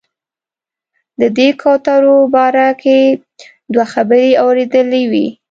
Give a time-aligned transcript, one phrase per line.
[1.19, 2.99] د دې کوترو باره کې
[3.73, 5.25] دوه خبرې اورېدلې وې.